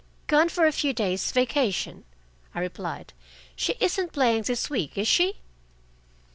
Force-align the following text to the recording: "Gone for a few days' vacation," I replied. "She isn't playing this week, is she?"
"Gone 0.25 0.49
for 0.49 0.65
a 0.65 0.71
few 0.71 0.93
days' 0.93 1.31
vacation," 1.31 2.05
I 2.55 2.59
replied. 2.59 3.13
"She 3.55 3.75
isn't 3.79 4.13
playing 4.13 4.41
this 4.47 4.67
week, 4.67 4.97
is 4.97 5.07
she?" 5.07 5.37